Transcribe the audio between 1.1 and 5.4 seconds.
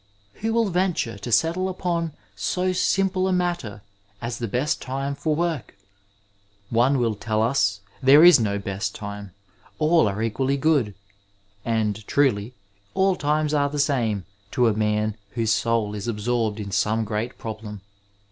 to settie upon so simple a matter as the best time for